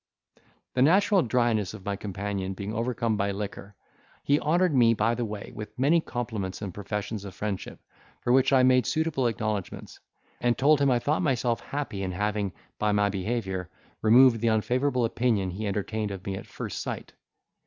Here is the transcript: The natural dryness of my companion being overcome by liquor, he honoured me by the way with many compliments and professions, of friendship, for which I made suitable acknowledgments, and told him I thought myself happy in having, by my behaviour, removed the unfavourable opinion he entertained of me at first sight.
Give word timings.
The 0.73 0.81
natural 0.81 1.21
dryness 1.21 1.75
of 1.75 1.85
my 1.85 1.95
companion 1.95 2.55
being 2.55 2.73
overcome 2.73 3.17
by 3.17 3.29
liquor, 3.29 3.75
he 4.23 4.39
honoured 4.39 4.73
me 4.73 4.95
by 4.95 5.13
the 5.13 5.25
way 5.25 5.51
with 5.53 5.77
many 5.77 6.01
compliments 6.01 6.59
and 6.63 6.73
professions, 6.73 7.23
of 7.23 7.35
friendship, 7.35 7.79
for 8.21 8.33
which 8.33 8.51
I 8.51 8.63
made 8.63 8.87
suitable 8.87 9.27
acknowledgments, 9.27 9.99
and 10.39 10.57
told 10.57 10.81
him 10.81 10.89
I 10.89 10.97
thought 10.97 11.21
myself 11.21 11.59
happy 11.59 12.01
in 12.01 12.13
having, 12.13 12.51
by 12.79 12.91
my 12.93 13.09
behaviour, 13.09 13.69
removed 14.01 14.41
the 14.41 14.47
unfavourable 14.47 15.05
opinion 15.05 15.51
he 15.51 15.67
entertained 15.67 16.09
of 16.09 16.25
me 16.25 16.33
at 16.35 16.47
first 16.47 16.81
sight. 16.81 17.13